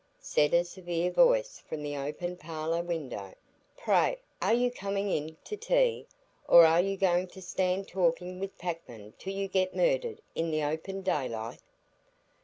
said 0.19 0.51
a 0.51 0.63
severe 0.63 1.11
voice 1.11 1.59
from 1.69 1.83
the 1.83 1.95
open 1.95 2.35
parlour 2.35 2.81
window, 2.81 3.35
"pray 3.77 4.17
are 4.41 4.55
you 4.55 4.71
coming 4.71 5.11
in 5.11 5.37
to 5.43 5.55
tea, 5.55 6.07
or 6.47 6.65
are 6.65 6.81
you 6.81 6.97
going 6.97 7.27
to 7.27 7.39
stand 7.39 7.87
talking 7.87 8.39
with 8.39 8.57
packmen 8.57 9.13
till 9.19 9.33
you 9.33 9.47
get 9.47 9.75
murdered 9.75 10.19
in 10.33 10.49
the 10.49 10.63
open 10.63 11.03
daylight?" 11.03 11.59